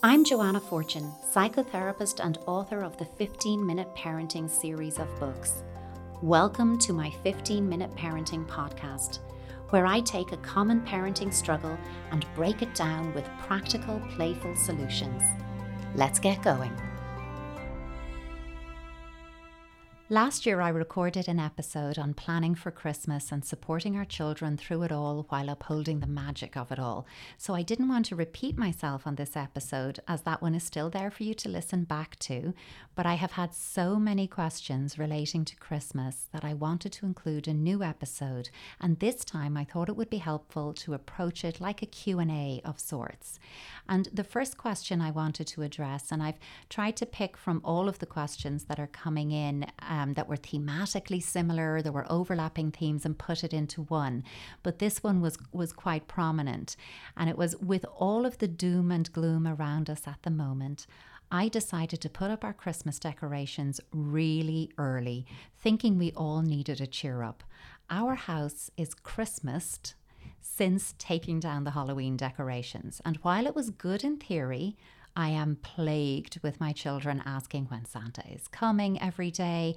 I'm 0.00 0.22
Joanna 0.22 0.60
Fortune, 0.60 1.12
psychotherapist 1.34 2.24
and 2.24 2.38
author 2.46 2.82
of 2.82 2.96
the 2.98 3.04
15 3.04 3.66
Minute 3.66 3.92
Parenting 3.96 4.48
series 4.48 5.00
of 5.00 5.08
books. 5.18 5.64
Welcome 6.22 6.78
to 6.78 6.92
my 6.92 7.10
15 7.24 7.68
Minute 7.68 7.92
Parenting 7.96 8.46
podcast, 8.46 9.18
where 9.70 9.86
I 9.86 9.98
take 9.98 10.30
a 10.30 10.36
common 10.36 10.82
parenting 10.82 11.34
struggle 11.34 11.76
and 12.12 12.24
break 12.36 12.62
it 12.62 12.76
down 12.76 13.12
with 13.12 13.28
practical, 13.40 14.00
playful 14.10 14.54
solutions. 14.54 15.20
Let's 15.96 16.20
get 16.20 16.42
going. 16.42 16.70
Last 20.10 20.46
year, 20.46 20.62
I 20.62 20.70
recorded 20.70 21.28
an 21.28 21.38
episode 21.38 21.98
on 21.98 22.14
planning 22.14 22.54
for 22.54 22.70
Christmas 22.70 23.30
and 23.30 23.44
supporting 23.44 23.94
our 23.94 24.06
children 24.06 24.56
through 24.56 24.84
it 24.84 24.90
all 24.90 25.26
while 25.28 25.50
upholding 25.50 26.00
the 26.00 26.06
magic 26.06 26.56
of 26.56 26.72
it 26.72 26.78
all. 26.78 27.06
So 27.36 27.54
I 27.54 27.60
didn't 27.60 27.90
want 27.90 28.06
to 28.06 28.16
repeat 28.16 28.56
myself 28.56 29.06
on 29.06 29.16
this 29.16 29.36
episode, 29.36 30.00
as 30.08 30.22
that 30.22 30.40
one 30.40 30.54
is 30.54 30.62
still 30.62 30.88
there 30.88 31.10
for 31.10 31.24
you 31.24 31.34
to 31.34 31.50
listen 31.50 31.84
back 31.84 32.18
to. 32.20 32.54
But 32.94 33.04
I 33.04 33.16
have 33.16 33.32
had 33.32 33.52
so 33.52 33.96
many 33.96 34.26
questions 34.26 34.98
relating 34.98 35.44
to 35.44 35.56
Christmas 35.56 36.26
that 36.32 36.42
I 36.42 36.54
wanted 36.54 36.92
to 36.92 37.04
include 37.04 37.46
a 37.46 37.52
new 37.52 37.82
episode. 37.82 38.48
And 38.80 39.00
this 39.00 39.26
time, 39.26 39.58
I 39.58 39.64
thought 39.64 39.90
it 39.90 39.96
would 39.96 40.08
be 40.08 40.16
helpful 40.16 40.72
to 40.72 40.94
approach 40.94 41.44
it 41.44 41.60
like 41.60 41.82
a 41.82 41.86
Q&A 41.86 42.62
of 42.64 42.80
sorts. 42.80 43.38
And 43.86 44.08
the 44.10 44.24
first 44.24 44.56
question 44.56 45.02
I 45.02 45.10
wanted 45.10 45.48
to 45.48 45.60
address, 45.60 46.10
and 46.10 46.22
I've 46.22 46.38
tried 46.70 46.96
to 46.96 47.04
pick 47.04 47.36
from 47.36 47.60
all 47.62 47.90
of 47.90 47.98
the 47.98 48.06
questions 48.06 48.64
that 48.64 48.80
are 48.80 48.86
coming 48.86 49.32
in 49.32 49.66
Um, 49.98 50.14
that 50.14 50.28
were 50.28 50.36
thematically 50.36 51.20
similar, 51.20 51.82
there 51.82 51.90
were 51.98 52.10
overlapping 52.18 52.70
themes, 52.70 53.04
and 53.04 53.18
put 53.18 53.42
it 53.42 53.52
into 53.52 53.82
one. 53.82 54.22
But 54.62 54.78
this 54.78 55.02
one 55.02 55.20
was 55.20 55.36
was 55.52 55.72
quite 55.72 56.06
prominent, 56.06 56.76
and 57.16 57.28
it 57.28 57.36
was 57.36 57.56
with 57.56 57.84
all 57.96 58.24
of 58.24 58.38
the 58.38 58.46
doom 58.46 58.92
and 58.92 59.12
gloom 59.12 59.44
around 59.46 59.90
us 59.90 60.06
at 60.06 60.22
the 60.22 60.30
moment. 60.30 60.86
I 61.32 61.48
decided 61.48 62.00
to 62.02 62.08
put 62.08 62.30
up 62.30 62.44
our 62.44 62.52
Christmas 62.52 62.98
decorations 63.00 63.80
really 63.92 64.70
early, 64.78 65.26
thinking 65.64 65.98
we 65.98 66.12
all 66.12 66.42
needed 66.42 66.80
a 66.80 66.86
cheer 66.86 67.22
up. 67.24 67.42
Our 67.90 68.14
house 68.14 68.70
is 68.76 68.94
Christmased 68.94 69.94
since 70.40 70.94
taking 70.98 71.40
down 71.40 71.64
the 71.64 71.72
Halloween 71.72 72.16
decorations, 72.16 73.02
and 73.04 73.16
while 73.16 73.46
it 73.48 73.56
was 73.56 73.70
good 73.86 74.04
in 74.04 74.16
theory, 74.18 74.76
I 75.18 75.30
am 75.30 75.56
plagued 75.56 76.38
with 76.44 76.60
my 76.60 76.72
children 76.72 77.20
asking 77.26 77.64
when 77.64 77.84
Santa 77.84 78.22
is 78.32 78.46
coming 78.46 79.02
every 79.02 79.32
day, 79.32 79.74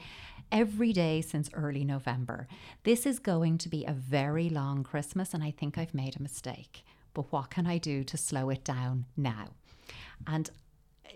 every 0.52 0.94
day 0.94 1.22
since 1.22 1.50
early 1.54 1.84
November. 1.84 2.48
This 2.84 3.08
is 3.08 3.18
going 3.18 3.58
to 3.58 3.68
be 3.68 3.84
a 3.84 3.92
very 3.92 4.50
long 4.50 4.84
Christmas, 4.84 5.34
and 5.34 5.44
I 5.44 5.50
think 5.50 5.80
I've 5.80 5.96
made 5.96 6.16
a 6.16 6.22
mistake. 6.22 6.86
But 7.16 7.32
what 7.32 7.50
can 7.50 7.66
I 7.66 7.80
do 7.80 8.04
to 8.04 8.18
slow 8.18 8.52
it 8.52 8.64
down 8.64 9.06
now? 9.18 9.48
And 10.28 10.52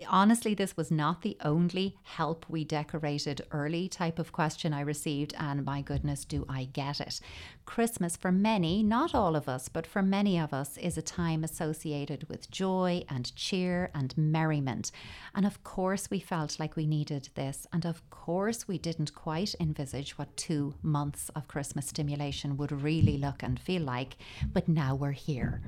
honestly, 0.08 0.54
this 0.54 0.76
was 0.76 0.90
not 0.90 1.22
the 1.22 1.36
only 1.42 1.96
help 2.02 2.44
we 2.48 2.64
decorated 2.64 3.42
early 3.50 3.88
type 3.88 4.18
of 4.18 4.32
question 4.32 4.72
I 4.72 4.80
received, 4.80 5.34
and 5.38 5.64
my 5.64 5.82
goodness, 5.82 6.24
do 6.24 6.44
I 6.48 6.64
get 6.64 7.00
it? 7.00 7.20
Christmas, 7.64 8.16
for 8.16 8.30
many, 8.30 8.82
not 8.82 9.14
all 9.14 9.36
of 9.36 9.48
us, 9.48 9.68
but 9.68 9.86
for 9.86 10.02
many 10.02 10.38
of 10.38 10.52
us, 10.52 10.76
is 10.76 10.96
a 10.96 11.02
time 11.02 11.42
associated 11.44 12.28
with 12.28 12.50
joy 12.50 13.04
and 13.08 13.34
cheer 13.36 13.90
and 13.94 14.16
merriment. 14.16 14.92
And 15.34 15.46
of 15.46 15.62
course, 15.64 16.10
we 16.10 16.20
felt 16.20 16.60
like 16.60 16.76
we 16.76 16.86
needed 16.86 17.28
this, 17.34 17.66
and 17.72 17.84
of 17.84 18.08
course, 18.10 18.68
we 18.68 18.78
didn't 18.78 19.14
quite 19.14 19.54
envisage 19.60 20.18
what 20.18 20.36
two 20.36 20.74
months 20.82 21.30
of 21.30 21.48
Christmas 21.48 21.86
stimulation 21.86 22.56
would 22.56 22.72
really 22.72 23.18
look 23.18 23.42
and 23.42 23.58
feel 23.58 23.82
like, 23.82 24.16
but 24.52 24.68
now 24.68 24.94
we're 24.94 25.12
here. 25.12 25.60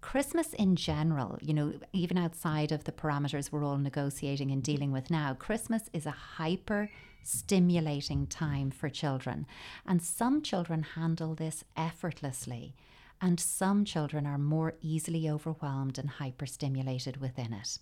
Christmas 0.00 0.54
in 0.54 0.76
general, 0.76 1.38
you 1.40 1.52
know, 1.52 1.74
even 1.92 2.16
outside 2.16 2.72
of 2.72 2.84
the 2.84 2.92
parameters 2.92 3.52
we're 3.52 3.64
all 3.64 3.76
negotiating 3.76 4.50
and 4.50 4.62
dealing 4.62 4.92
with 4.92 5.10
now, 5.10 5.34
Christmas 5.34 5.90
is 5.92 6.06
a 6.06 6.10
hyper 6.10 6.90
stimulating 7.22 8.26
time 8.26 8.70
for 8.70 8.88
children. 8.88 9.46
And 9.86 10.02
some 10.02 10.42
children 10.42 10.82
handle 10.82 11.34
this 11.34 11.64
effortlessly, 11.76 12.74
and 13.20 13.38
some 13.38 13.84
children 13.84 14.26
are 14.26 14.38
more 14.38 14.74
easily 14.80 15.28
overwhelmed 15.28 15.98
and 15.98 16.10
hyperstimulated 16.12 17.18
within 17.18 17.52
it. 17.52 17.78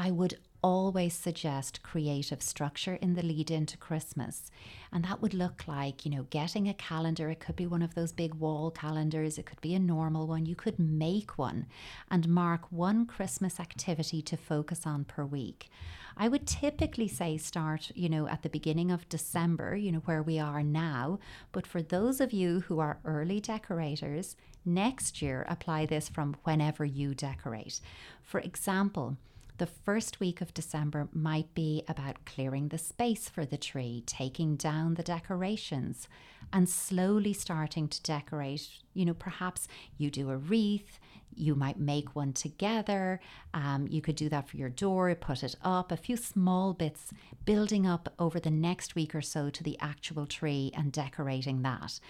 I 0.00 0.12
would 0.12 0.38
always 0.62 1.12
suggest 1.12 1.82
creative 1.82 2.40
structure 2.40 2.94
in 2.94 3.14
the 3.14 3.22
lead 3.22 3.50
into 3.50 3.76
Christmas. 3.76 4.48
And 4.92 5.04
that 5.04 5.20
would 5.20 5.34
look 5.34 5.66
like, 5.66 6.04
you 6.04 6.12
know, 6.12 6.26
getting 6.30 6.68
a 6.68 6.74
calendar. 6.74 7.30
It 7.30 7.40
could 7.40 7.56
be 7.56 7.66
one 7.66 7.82
of 7.82 7.96
those 7.96 8.12
big 8.12 8.34
wall 8.34 8.70
calendars, 8.70 9.38
it 9.38 9.46
could 9.46 9.60
be 9.60 9.74
a 9.74 9.80
normal 9.80 10.28
one. 10.28 10.46
You 10.46 10.54
could 10.54 10.78
make 10.78 11.36
one 11.36 11.66
and 12.08 12.28
mark 12.28 12.70
one 12.70 13.06
Christmas 13.06 13.58
activity 13.58 14.22
to 14.22 14.36
focus 14.36 14.86
on 14.86 15.04
per 15.04 15.24
week. 15.24 15.68
I 16.16 16.28
would 16.28 16.46
typically 16.46 17.08
say 17.08 17.36
start, 17.36 17.90
you 17.94 18.08
know, 18.08 18.28
at 18.28 18.42
the 18.42 18.48
beginning 18.48 18.92
of 18.92 19.08
December, 19.08 19.74
you 19.74 19.90
know, 19.90 20.02
where 20.04 20.22
we 20.22 20.38
are 20.38 20.62
now. 20.62 21.18
But 21.50 21.66
for 21.66 21.82
those 21.82 22.20
of 22.20 22.32
you 22.32 22.60
who 22.60 22.78
are 22.78 22.98
early 23.04 23.40
decorators, 23.40 24.36
next 24.64 25.22
year 25.22 25.44
apply 25.48 25.86
this 25.86 26.08
from 26.08 26.36
whenever 26.44 26.84
you 26.84 27.14
decorate. 27.14 27.80
For 28.22 28.40
example, 28.40 29.16
the 29.58 29.66
first 29.66 30.20
week 30.20 30.40
of 30.40 30.54
December 30.54 31.08
might 31.12 31.52
be 31.54 31.82
about 31.88 32.24
clearing 32.24 32.68
the 32.68 32.78
space 32.78 33.28
for 33.28 33.44
the 33.44 33.56
tree, 33.56 34.02
taking 34.06 34.56
down 34.56 34.94
the 34.94 35.02
decorations, 35.02 36.08
and 36.52 36.68
slowly 36.68 37.32
starting 37.32 37.88
to 37.88 38.02
decorate. 38.02 38.68
You 38.94 39.04
know, 39.06 39.14
perhaps 39.14 39.68
you 39.96 40.10
do 40.10 40.30
a 40.30 40.36
wreath, 40.36 40.98
you 41.34 41.54
might 41.54 41.78
make 41.78 42.16
one 42.16 42.32
together. 42.32 43.20
Um, 43.52 43.86
you 43.88 44.00
could 44.00 44.16
do 44.16 44.28
that 44.28 44.48
for 44.48 44.56
your 44.56 44.68
door, 44.68 45.14
put 45.14 45.42
it 45.42 45.56
up, 45.62 45.92
a 45.92 45.96
few 45.96 46.16
small 46.16 46.72
bits 46.72 47.12
building 47.44 47.86
up 47.86 48.12
over 48.18 48.40
the 48.40 48.50
next 48.50 48.94
week 48.94 49.14
or 49.14 49.22
so 49.22 49.50
to 49.50 49.62
the 49.62 49.78
actual 49.80 50.26
tree 50.26 50.72
and 50.76 50.92
decorating 50.92 51.62
that. 51.62 52.00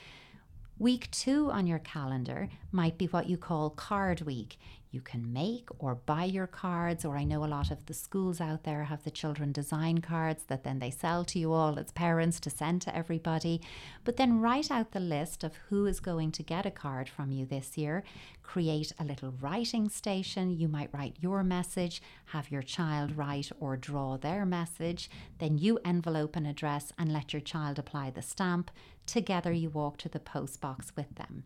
Week 0.79 1.11
two 1.11 1.51
on 1.51 1.67
your 1.67 1.81
calendar 1.81 2.49
might 2.71 2.99
be 2.99 3.07
what 3.07 3.29
you 3.29 3.37
call 3.37 3.71
card 3.71 4.21
week. 4.21 4.59
You 4.91 5.03
can 5.03 5.33
make 5.33 5.69
or 5.79 5.95
buy 5.95 6.25
your 6.25 6.47
cards, 6.47 7.05
or 7.05 7.17
I 7.17 7.25
know 7.25 7.45
a 7.45 7.47
lot 7.47 7.71
of 7.71 7.85
the 7.85 7.93
schools 7.93 8.41
out 8.41 8.65
there 8.65 8.85
have 8.85 9.05
the 9.05 9.11
children 9.11 9.53
design 9.53 9.99
cards 9.99 10.45
that 10.45 10.65
then 10.65 10.79
they 10.79 10.91
sell 10.91 11.25
to 11.27 11.39
you 11.39 11.53
all 11.53 11.79
as 11.79 11.93
parents 11.93 12.41
to 12.41 12.51
send 12.51 12.81
to 12.83 12.97
everybody. 12.97 13.61
But 14.05 14.17
then 14.17 14.41
write 14.41 14.71
out 14.71 14.93
the 14.93 15.01
list 15.01 15.45
of 15.45 15.57
who 15.69 15.85
is 15.85 16.01
going 16.01 16.33
to 16.33 16.43
get 16.43 16.65
a 16.65 16.71
card 16.71 17.09
from 17.09 17.33
you 17.33 17.45
this 17.45 17.77
year. 17.77 18.03
Create 18.43 18.93
a 18.99 19.05
little 19.05 19.35
writing 19.43 19.91
station. 19.91 20.59
You 20.59 20.69
might 20.69 20.93
write 20.95 21.17
your 21.21 21.45
message, 21.45 22.01
have 22.27 22.51
your 22.51 22.63
child 22.63 23.15
write 23.15 23.51
or 23.61 23.77
draw 23.77 24.17
their 24.17 24.47
message. 24.47 25.11
Then 25.39 25.59
you 25.59 25.79
envelope 25.85 26.35
an 26.35 26.47
address 26.47 26.93
and 26.99 27.13
let 27.13 27.35
your 27.35 27.43
child 27.43 27.79
apply 27.79 28.11
the 28.11 28.23
stamp. 28.23 28.71
Together, 29.05 29.53
you 29.53 29.69
walk 29.69 29.99
to 29.99 30.09
the 30.09 30.19
post 30.19 30.63
box 30.63 30.93
with 30.97 31.15
them. 31.17 31.45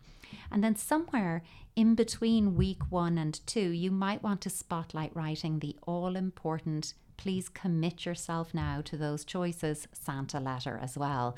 And 0.51 0.63
then 0.63 0.77
somewhere 0.77 1.43
in 1.75 1.95
between 1.95 2.57
week 2.57 2.83
one 2.91 3.19
and 3.19 3.41
two, 3.47 3.71
you 3.71 3.91
might 3.91 4.23
want 4.23 4.41
to 4.43 4.51
spotlight 4.51 5.15
writing 5.15 5.59
the 5.59 5.77
all 5.87 6.17
important, 6.17 6.95
please 7.17 7.49
commit 7.49 8.05
yourself 8.05 8.53
now 8.53 8.81
to 8.83 8.97
those 8.97 9.25
choices 9.25 9.87
Santa 9.93 10.41
letter 10.41 10.79
as 10.83 10.99
well. 10.99 11.37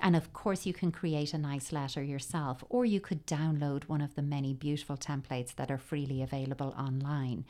And 0.00 0.16
of 0.16 0.32
course, 0.32 0.66
you 0.66 0.72
can 0.72 0.90
create 0.90 1.32
a 1.32 1.38
nice 1.38 1.72
letter 1.72 2.02
yourself, 2.02 2.64
or 2.68 2.84
you 2.84 3.00
could 3.00 3.26
download 3.26 3.84
one 3.84 4.00
of 4.00 4.14
the 4.14 4.22
many 4.22 4.52
beautiful 4.52 4.96
templates 4.96 5.54
that 5.54 5.70
are 5.70 5.78
freely 5.78 6.22
available 6.22 6.74
online. 6.76 7.44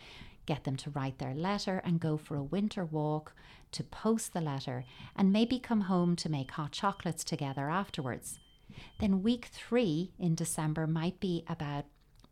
Get 0.47 0.64
them 0.64 0.76
to 0.76 0.91
write 0.91 1.19
their 1.19 1.34
letter 1.34 1.81
and 1.84 2.00
go 2.00 2.16
for 2.19 2.37
a 2.37 2.43
winter 2.43 2.84
walk 2.84 3.34
to 3.72 3.82
post 3.82 4.34
the 4.34 4.41
letter, 4.41 4.84
and 5.16 5.32
maybe 5.32 5.59
come 5.59 5.82
home 5.82 6.16
to 6.16 6.28
make 6.28 6.50
hot 6.53 6.72
chocolates 6.72 7.25
together 7.25 7.70
afterwards. 7.70 8.38
Then 8.98 9.22
week 9.22 9.46
three 9.46 10.12
in 10.18 10.34
December 10.34 10.86
might 10.86 11.20
be 11.20 11.44
about 11.48 11.84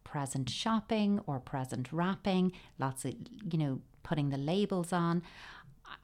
present 0.04 0.50
shopping 0.50 1.20
or 1.26 1.40
present 1.40 1.92
wrapping, 1.92 2.52
lots 2.78 3.04
of, 3.04 3.14
you 3.50 3.58
know, 3.58 3.80
putting 4.02 4.30
the 4.30 4.36
labels 4.36 4.92
on. 4.92 5.22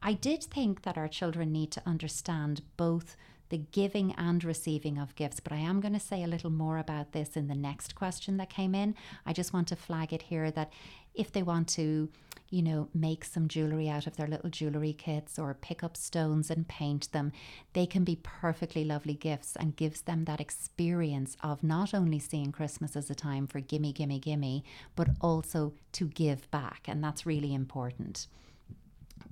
I 0.03 0.13
did 0.13 0.43
think 0.45 0.83
that 0.83 0.99
our 0.99 1.09
children 1.09 1.53
need 1.53 1.71
to 1.73 1.83
understand 1.87 2.63
both 2.77 3.17
the 3.51 3.59
giving 3.59 4.13
and 4.13 4.43
receiving 4.45 4.99
of 4.99 5.15
gifts. 5.15 5.41
But 5.41 5.53
I 5.53 5.59
am 5.59 5.81
going 5.81 5.95
to 5.95 6.01
say 6.01 6.23
a 6.23 6.29
little 6.29 6.51
more 6.51 6.79
about 6.79 7.13
this 7.13 7.37
in 7.37 7.49
the 7.49 7.55
next 7.55 7.95
question 7.95 8.37
that 8.37 8.51
came 8.51 8.75
in. 8.75 8.95
I 9.27 9.33
just 9.33 9.53
want 9.53 9.69
to 9.69 9.77
flag 9.77 10.13
it 10.13 10.23
here 10.23 10.51
that 10.51 10.73
if 11.15 11.33
they 11.33 11.43
want 11.43 11.69
to, 11.69 12.09
you 12.51 12.63
know, 12.63 12.89
make 12.95 13.25
some 13.25 13.49
jewelry 13.49 13.89
out 13.89 14.07
of 14.07 14.17
their 14.17 14.27
little 14.27 14.51
jewelry 14.51 14.93
kits 14.93 15.39
or 15.39 15.53
pick 15.55 15.83
up 15.83 15.97
stones 15.97 16.51
and 16.51 16.69
paint 16.69 17.11
them, 17.13 17.33
they 17.73 17.87
can 17.87 18.05
be 18.05 18.21
perfectly 18.23 18.85
lovely 18.85 19.15
gifts 19.15 19.57
and 19.57 19.77
gives 19.77 20.03
them 20.03 20.25
that 20.25 20.41
experience 20.41 21.37
of 21.43 21.63
not 21.63 21.93
only 21.93 22.19
seeing 22.19 22.53
Christmas 22.53 22.95
as 22.95 23.11
a 23.11 23.15
time 23.15 23.47
for 23.47 23.61
gimme, 23.61 23.93
gimme, 23.93 24.21
gimme, 24.21 24.65
but 24.95 25.09
also 25.21 25.73
to 25.93 26.07
give 26.07 26.51
back. 26.51 26.85
And 26.87 27.03
that's 27.03 27.27
really 27.27 27.53
important. 27.53 28.29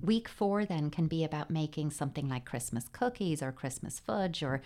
Week 0.01 0.27
four 0.27 0.65
then 0.65 0.89
can 0.89 1.07
be 1.07 1.23
about 1.23 1.49
making 1.49 1.91
something 1.91 2.27
like 2.29 2.45
Christmas 2.45 2.87
cookies 2.87 3.41
or 3.41 3.51
Christmas 3.51 3.99
fudge 3.99 4.43
or 4.43 4.61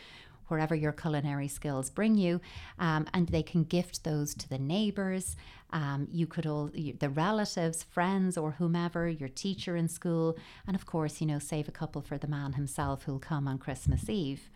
wherever 0.51 0.75
your 0.75 0.91
culinary 0.91 1.47
skills 1.47 1.89
bring 1.89 2.15
you, 2.15 2.41
um, 2.77 3.07
and 3.13 3.29
they 3.29 3.41
can 3.41 3.63
gift 3.63 4.03
those 4.03 4.35
to 4.35 4.49
the 4.49 4.59
neighbours. 4.59 5.37
Um, 5.71 6.09
you 6.11 6.27
could 6.27 6.45
all 6.45 6.69
the 6.73 7.09
relatives, 7.09 7.83
friends, 7.83 8.37
or 8.37 8.51
whomever, 8.51 9.07
your 9.07 9.29
teacher 9.29 9.77
in 9.77 9.87
school, 9.87 10.37
and 10.67 10.75
of 10.75 10.85
course, 10.85 11.21
you 11.21 11.27
know, 11.27 11.39
save 11.39 11.69
a 11.69 11.71
couple 11.71 12.01
for 12.01 12.17
the 12.17 12.27
man 12.27 12.53
himself 12.53 13.03
who'll 13.03 13.17
come 13.17 13.47
on 13.47 13.59
Christmas 13.59 14.09
Eve. 14.09 14.49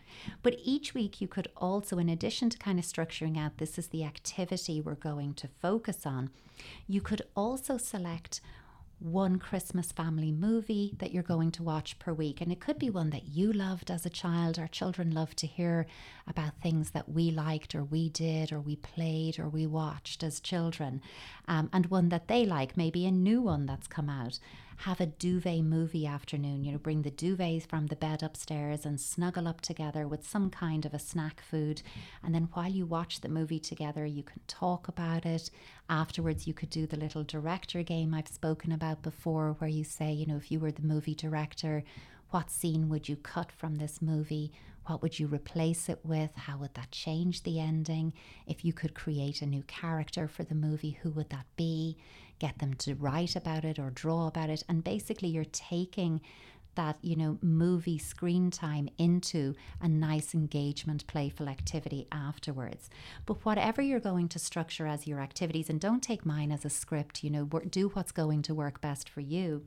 But 0.44 0.58
each 0.62 0.94
week, 0.94 1.22
you 1.22 1.30
could 1.30 1.48
also, 1.56 1.98
in 1.98 2.10
addition 2.10 2.50
to 2.50 2.58
kind 2.58 2.78
of 2.78 2.84
structuring 2.84 3.38
out 3.38 3.58
this 3.58 3.78
is 3.78 3.88
the 3.88 4.04
activity 4.04 4.82
we're 4.82 4.96
going 4.96 5.34
to 5.36 5.48
focus 5.48 6.06
on, 6.06 6.30
you 6.88 7.00
could 7.00 7.22
also 7.38 7.78
select 7.78 8.42
one 9.00 9.38
Christmas 9.38 9.92
family 9.92 10.32
movie 10.32 10.96
that 11.00 11.12
you're 11.12 11.24
going 11.24 11.52
to 11.52 11.64
watch 11.64 12.00
per 12.00 12.14
week. 12.14 12.42
And 12.42 12.52
it 12.52 12.60
could 12.60 12.80
be 12.80 12.90
one 12.90 13.10
that 13.12 13.28
you 13.28 13.52
loved 13.52 13.92
as 13.92 14.06
a 14.06 14.10
child. 14.10 14.58
Our 14.58 14.68
children 14.68 15.12
love 15.12 15.36
to 15.38 15.48
hear 15.48 15.86
about 16.28 16.62
things 16.62 16.92
that 16.92 17.10
we 17.10 17.32
liked, 17.32 17.76
or 17.76 17.84
we 17.84 18.10
did, 18.10 18.52
or 18.52 18.60
we 18.60 18.76
played, 18.78 19.40
or 19.40 19.50
we 19.50 19.68
watched 19.68 20.24
as 20.24 20.40
children. 20.40 21.02
Um, 21.48 21.70
and 21.74 21.88
one 21.88 22.10
that 22.10 22.28
they 22.28 22.46
like, 22.46 22.78
maybe 22.78 23.06
a 23.06 23.12
new 23.12 23.42
one 23.42 23.66
that's 23.66 23.88
come 23.88 24.10
out 24.10 24.40
have 24.78 25.00
a 25.00 25.06
duvet 25.06 25.64
movie 25.64 26.06
afternoon. 26.06 26.64
You 26.64 26.74
know, 26.74 26.78
bring 26.78 27.02
the 27.02 27.12
duvets 27.12 27.66
from 27.66 27.88
the 27.88 27.96
bed 27.96 28.22
upstairs 28.22 28.86
and 28.86 29.00
snuggle 29.00 29.48
up 29.48 29.62
together 29.62 30.08
with 30.08 30.28
some 30.28 30.50
kind 30.50 30.86
of 30.86 30.94
a 30.94 31.00
snack 31.00 31.42
food. 31.42 31.82
And 32.24 32.36
then 32.36 32.50
while 32.54 32.70
you 32.70 32.86
watch 32.86 33.22
the 33.22 33.30
movie 33.30 33.60
together, 33.60 34.06
you 34.06 34.24
can 34.24 34.42
talk 34.48 34.88
about 34.88 35.26
it. 35.26 35.50
Afterwards, 35.90 36.48
you 36.48 36.54
could 36.54 36.70
do 36.70 36.86
the 36.86 36.98
little 36.98 37.24
director 37.24 37.84
game 37.84 38.14
I've 38.14 38.28
spoken 38.28 38.72
about 38.72 39.02
before, 39.02 39.56
where 39.60 39.70
you 39.70 39.84
say, 39.84 40.12
you 40.12 40.26
know, 40.26 40.38
if 40.38 40.52
you 40.52 40.60
were 40.60 40.72
the 40.72 40.82
movie 40.82 41.16
director, 41.16 41.84
what 42.32 42.52
scene 42.52 42.90
would 42.90 43.08
you 43.08 43.16
cut 43.16 43.52
from 43.52 43.76
this 43.76 44.02
movie? 44.02 44.52
What 44.88 45.02
would 45.02 45.20
you 45.20 45.28
replace 45.28 45.90
it 45.90 46.00
with? 46.04 46.36
How 46.36 46.58
would 46.58 46.76
that 46.76 46.92
change 46.92 47.44
the 47.44 47.60
ending? 47.60 48.14
If 48.46 48.64
you 48.64 48.72
could 48.72 48.94
create 48.94 49.42
a 49.42 49.48
new 49.48 49.64
character 49.64 50.28
for 50.28 50.44
the 50.44 50.54
movie, 50.54 51.00
who 51.02 51.10
would 51.12 51.30
that 51.30 51.46
be? 51.56 51.98
Get 52.40 52.60
them 52.60 52.74
to 52.76 52.96
write 52.96 53.36
about 53.36 53.66
it 53.66 53.80
or 53.80 53.90
draw 53.90 54.28
about 54.28 54.50
it. 54.50 54.64
And 54.68 54.84
basically, 54.84 55.30
you're 55.30 55.46
taking 55.46 56.22
that 56.76 56.98
you 57.02 57.16
know 57.16 57.38
movie 57.42 57.98
screen 57.98 58.52
time 58.52 58.88
into 58.98 59.56
a 59.82 59.88
nice 59.88 60.34
engagement 60.34 61.08
playful 61.08 61.48
activity 61.48 62.06
afterwards 62.12 62.90
but 63.26 63.44
whatever 63.46 63.82
you're 63.82 64.00
going 64.00 64.28
to 64.28 64.38
structure 64.38 64.86
as 64.86 65.08
your 65.08 65.20
activities 65.20 65.70
and 65.70 65.80
don't 65.80 66.04
take 66.04 66.26
mine 66.26 66.52
as 66.52 66.66
a 66.66 66.70
script 66.70 67.24
you 67.24 67.30
know 67.30 67.46
do 67.70 67.88
what's 67.90 68.12
going 68.12 68.42
to 68.42 68.54
work 68.54 68.82
best 68.82 69.10
for 69.10 69.22
you 69.22 69.64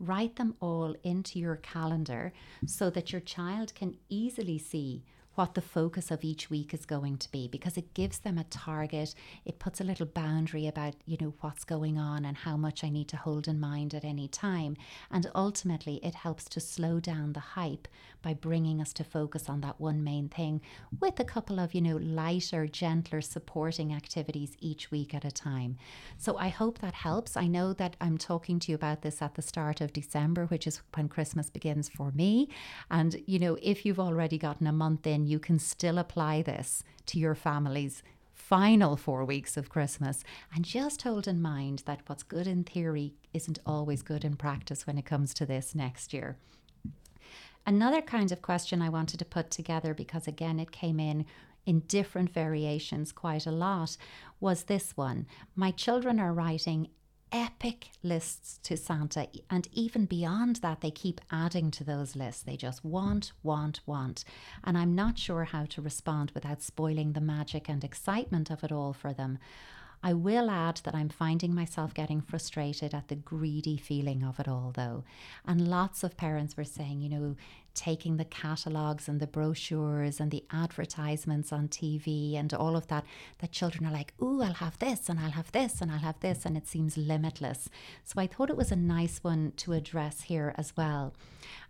write 0.00 0.36
them 0.36 0.54
all 0.60 0.94
into 1.02 1.38
your 1.38 1.56
calendar 1.56 2.32
so 2.66 2.88
that 2.90 3.12
your 3.12 3.20
child 3.20 3.74
can 3.74 3.96
easily 4.08 4.58
see 4.58 5.04
what 5.38 5.54
the 5.54 5.62
focus 5.62 6.10
of 6.10 6.24
each 6.24 6.50
week 6.50 6.74
is 6.74 6.84
going 6.84 7.16
to 7.16 7.30
be 7.30 7.46
because 7.46 7.76
it 7.76 7.94
gives 7.94 8.18
them 8.18 8.36
a 8.36 8.42
target. 8.42 9.14
It 9.44 9.60
puts 9.60 9.80
a 9.80 9.84
little 9.84 10.04
boundary 10.04 10.66
about, 10.66 10.96
you 11.06 11.16
know, 11.20 11.32
what's 11.42 11.62
going 11.62 11.96
on 11.96 12.24
and 12.24 12.36
how 12.36 12.56
much 12.56 12.82
I 12.82 12.88
need 12.88 13.06
to 13.10 13.16
hold 13.16 13.46
in 13.46 13.60
mind 13.60 13.94
at 13.94 14.04
any 14.04 14.26
time. 14.26 14.76
And 15.12 15.30
ultimately, 15.36 16.00
it 16.02 16.16
helps 16.16 16.46
to 16.46 16.58
slow 16.58 16.98
down 16.98 17.34
the 17.34 17.54
hype 17.54 17.86
by 18.20 18.34
bringing 18.34 18.80
us 18.80 18.92
to 18.94 19.04
focus 19.04 19.48
on 19.48 19.60
that 19.60 19.80
one 19.80 20.02
main 20.02 20.28
thing 20.28 20.60
with 20.98 21.20
a 21.20 21.24
couple 21.24 21.60
of, 21.60 21.72
you 21.72 21.82
know, 21.82 21.98
lighter, 21.98 22.66
gentler, 22.66 23.20
supporting 23.20 23.94
activities 23.94 24.56
each 24.58 24.90
week 24.90 25.14
at 25.14 25.24
a 25.24 25.30
time. 25.30 25.76
So 26.16 26.36
I 26.36 26.48
hope 26.48 26.80
that 26.80 26.94
helps. 26.94 27.36
I 27.36 27.46
know 27.46 27.72
that 27.74 27.94
I'm 28.00 28.18
talking 28.18 28.58
to 28.58 28.72
you 28.72 28.74
about 28.74 29.02
this 29.02 29.22
at 29.22 29.36
the 29.36 29.42
start 29.42 29.80
of 29.80 29.92
December, 29.92 30.46
which 30.46 30.66
is 30.66 30.80
when 30.96 31.08
Christmas 31.08 31.48
begins 31.48 31.88
for 31.88 32.10
me. 32.10 32.48
And, 32.90 33.22
you 33.26 33.38
know, 33.38 33.56
if 33.62 33.86
you've 33.86 34.00
already 34.00 34.36
gotten 34.36 34.66
a 34.66 34.72
month 34.72 35.06
in, 35.06 35.27
you 35.28 35.38
can 35.38 35.58
still 35.58 35.98
apply 35.98 36.42
this 36.42 36.82
to 37.06 37.18
your 37.18 37.34
family's 37.34 38.02
final 38.32 38.96
four 38.96 39.24
weeks 39.24 39.56
of 39.56 39.68
Christmas. 39.68 40.24
And 40.54 40.64
just 40.64 41.02
hold 41.02 41.28
in 41.28 41.42
mind 41.42 41.82
that 41.84 42.00
what's 42.06 42.22
good 42.22 42.46
in 42.46 42.64
theory 42.64 43.14
isn't 43.34 43.58
always 43.66 44.02
good 44.02 44.24
in 44.24 44.36
practice 44.36 44.86
when 44.86 44.96
it 44.96 45.04
comes 45.04 45.34
to 45.34 45.46
this 45.46 45.74
next 45.74 46.14
year. 46.14 46.38
Another 47.66 48.00
kind 48.00 48.32
of 48.32 48.40
question 48.40 48.80
I 48.80 48.88
wanted 48.88 49.18
to 49.18 49.26
put 49.26 49.50
together, 49.50 49.92
because 49.92 50.26
again, 50.26 50.58
it 50.58 50.72
came 50.72 50.98
in 50.98 51.26
in 51.66 51.80
different 51.80 52.32
variations 52.32 53.12
quite 53.12 53.44
a 53.44 53.50
lot, 53.50 53.98
was 54.40 54.64
this 54.64 54.96
one. 54.96 55.26
My 55.54 55.70
children 55.70 56.18
are 56.18 56.32
writing 56.32 56.88
epic 57.32 57.90
lists 58.02 58.58
to 58.64 58.76
Santa. 58.76 59.28
And 59.50 59.68
even 59.72 60.04
beyond 60.06 60.56
that, 60.56 60.80
they 60.80 60.90
keep 60.90 61.20
adding 61.30 61.70
to 61.72 61.84
those 61.84 62.16
lists. 62.16 62.42
They 62.42 62.56
just 62.56 62.84
want, 62.84 63.32
want, 63.42 63.80
want. 63.86 64.24
And 64.64 64.76
I'm 64.76 64.94
not 64.94 65.18
sure 65.18 65.44
how 65.44 65.66
to 65.66 65.82
respond 65.82 66.32
without 66.34 66.62
spoiling 66.62 67.12
the 67.12 67.20
magic 67.20 67.68
and 67.68 67.84
excitement 67.84 68.50
of 68.50 68.64
it 68.64 68.72
all 68.72 68.92
for 68.92 69.12
them. 69.12 69.38
I 70.02 70.12
will 70.12 70.48
add 70.48 70.80
that 70.84 70.94
I'm 70.94 71.08
finding 71.08 71.54
myself 71.54 71.92
getting 71.92 72.20
frustrated 72.20 72.94
at 72.94 73.08
the 73.08 73.16
greedy 73.16 73.76
feeling 73.76 74.22
of 74.22 74.38
it 74.38 74.46
all, 74.46 74.72
though. 74.74 75.04
And 75.44 75.66
lots 75.66 76.04
of 76.04 76.16
parents 76.16 76.56
were 76.56 76.64
saying, 76.64 77.00
you 77.00 77.08
know, 77.08 77.36
taking 77.74 78.16
the 78.16 78.24
catalogues 78.24 79.08
and 79.08 79.20
the 79.20 79.26
brochures 79.26 80.20
and 80.20 80.30
the 80.30 80.44
advertisements 80.50 81.52
on 81.52 81.68
TV 81.68 82.34
and 82.36 82.52
all 82.52 82.76
of 82.76 82.88
that, 82.88 83.04
that 83.38 83.52
children 83.52 83.86
are 83.86 83.92
like, 83.92 84.14
ooh, 84.20 84.42
I'll 84.42 84.54
have 84.54 84.78
this 84.78 85.08
and 85.08 85.20
I'll 85.20 85.30
have 85.30 85.52
this 85.52 85.80
and 85.80 85.90
I'll 85.90 85.98
have 85.98 86.20
this, 86.20 86.44
and 86.44 86.56
it 86.56 86.66
seems 86.66 86.96
limitless. 86.96 87.68
So 88.04 88.20
I 88.20 88.26
thought 88.26 88.50
it 88.50 88.56
was 88.56 88.72
a 88.72 88.76
nice 88.76 89.18
one 89.22 89.52
to 89.58 89.72
address 89.72 90.22
here 90.22 90.54
as 90.56 90.76
well. 90.76 91.14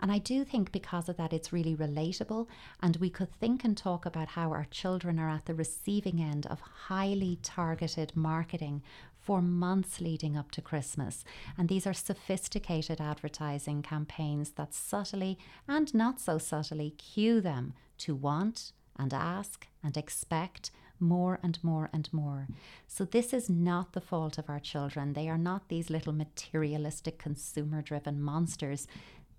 And 0.01 0.11
I 0.11 0.19
do 0.19 0.45
think 0.45 0.73
because 0.73 1.09
of 1.09 1.17
that, 1.19 1.33
it's 1.33 1.53
really 1.53 1.77
relatable, 1.77 2.47
and 2.83 2.97
we 2.97 3.11
could 3.11 3.33
think 3.33 3.65
and 3.65 3.77
talk 3.77 4.07
about 4.07 4.29
how 4.29 4.51
our 4.51 4.67
children 4.71 5.19
are 5.19 5.29
at 5.29 5.47
the 5.47 5.55
receiving 5.55 6.21
end 6.21 6.47
of 6.47 6.61
highly 6.61 7.39
targeted 7.43 8.17
marketing 8.17 8.83
for 9.29 9.43
months 9.43 10.01
leading 10.01 10.39
up 10.39 10.51
to 10.51 10.63
Christmas. 10.63 11.23
And 11.59 11.69
these 11.69 11.87
are 11.87 11.93
sophisticated 11.93 12.99
advertising 12.99 13.83
campaigns 13.83 14.53
that 14.53 14.73
subtly 14.73 15.37
and 15.69 15.95
not 15.95 16.19
so 16.19 16.39
subtly 16.39 16.93
cue 16.93 17.43
them 17.43 17.75
to 17.99 18.15
want 18.15 18.73
and 18.99 19.13
ask 19.13 19.67
and 19.85 19.99
expect 19.99 20.71
more 20.99 21.39
and 21.43 21.63
more 21.63 21.91
and 21.93 22.09
more. 22.11 22.49
So, 22.87 23.05
this 23.05 23.35
is 23.35 23.51
not 23.51 23.93
the 23.93 24.01
fault 24.01 24.39
of 24.39 24.49
our 24.49 24.61
children. 24.61 25.13
They 25.13 25.29
are 25.29 25.37
not 25.37 25.69
these 25.69 25.91
little 25.91 26.15
materialistic, 26.15 27.19
consumer 27.19 27.83
driven 27.83 28.23
monsters. 28.23 28.87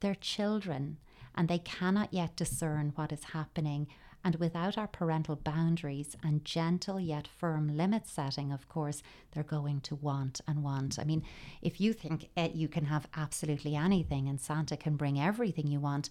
They're 0.02 0.14
children 0.14 0.98
and 1.34 1.48
they 1.48 1.58
cannot 1.58 2.14
yet 2.14 2.36
discern 2.36 2.92
what 2.94 3.12
is 3.12 3.24
happening 3.34 3.88
and 4.24 4.36
without 4.36 4.78
our 4.78 4.88
parental 4.88 5.36
boundaries 5.36 6.16
and 6.24 6.44
gentle 6.44 7.00
yet 7.00 7.28
firm 7.28 7.78
limit 7.78 8.08
setting, 8.08 8.52
of 8.52 8.68
course, 8.68 9.02
they're 9.32 9.44
going 9.44 9.82
to 9.82 9.96
want 9.96 10.42
and 10.48 10.64
want. 10.64 11.00
I 11.00 11.06
mean, 11.06 11.24
if 11.62 11.80
you 11.80 11.94
think 11.94 12.30
eh, 12.36 12.50
you 12.54 12.68
can 12.68 12.86
have 12.86 13.08
absolutely 13.16 13.76
anything 13.76 14.28
and 14.28 14.40
Santa 14.40 14.76
can 14.76 14.96
bring 14.96 15.20
everything 15.20 15.68
you 15.68 15.80
want, 15.80 16.10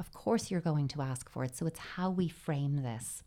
of 0.00 0.12
course 0.12 0.50
you're 0.50 0.60
going 0.60 0.88
to 0.88 1.02
ask 1.02 1.28
for 1.28 1.44
it. 1.44 1.56
So 1.56 1.66
it's 1.66 1.78
how 1.78 2.10
we 2.10 2.28
frame 2.28 2.82
this. 2.82 3.22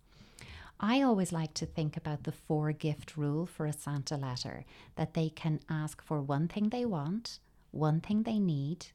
I 0.79 1.01
always 1.01 1.31
like 1.31 1.53
to 1.55 1.65
think 1.65 1.95
about 1.95 2.23
the 2.23 2.31
four 2.31 2.71
gift 2.71 3.15
rule 3.15 3.45
for 3.45 3.65
a 3.65 3.73
Santa 3.73 4.17
letter 4.17 4.65
that 4.95 5.13
they 5.13 5.29
can 5.29 5.59
ask 5.69 6.01
for 6.01 6.19
one 6.19 6.47
thing 6.47 6.69
they 6.69 6.83
want, 6.83 7.39
one 7.71 8.01
thing 8.01 8.23
they 8.23 8.39
need, 8.39 8.87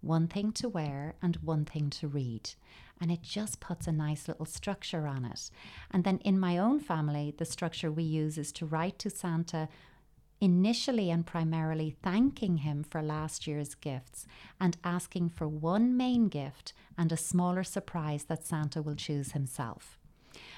one 0.00 0.28
thing 0.28 0.52
to 0.52 0.68
wear, 0.68 1.14
and 1.20 1.36
one 1.36 1.64
thing 1.64 1.90
to 1.90 2.08
read 2.08 2.50
and 3.00 3.10
it 3.10 3.22
just 3.22 3.60
puts 3.60 3.86
a 3.86 3.92
nice 3.92 4.28
little 4.28 4.46
structure 4.46 5.06
on 5.06 5.24
it. 5.24 5.50
And 5.90 6.04
then 6.04 6.18
in 6.18 6.38
my 6.38 6.58
own 6.58 6.80
family, 6.80 7.34
the 7.36 7.44
structure 7.44 7.90
we 7.90 8.02
use 8.02 8.38
is 8.38 8.52
to 8.52 8.66
write 8.66 8.98
to 9.00 9.10
Santa 9.10 9.68
initially 10.40 11.10
and 11.10 11.24
primarily 11.24 11.96
thanking 12.02 12.58
him 12.58 12.84
for 12.84 13.02
last 13.02 13.46
year's 13.46 13.74
gifts 13.74 14.26
and 14.60 14.76
asking 14.84 15.30
for 15.30 15.48
one 15.48 15.96
main 15.96 16.28
gift 16.28 16.72
and 16.98 17.10
a 17.10 17.16
smaller 17.16 17.64
surprise 17.64 18.24
that 18.24 18.46
Santa 18.46 18.82
will 18.82 18.94
choose 18.94 19.32
himself. 19.32 19.98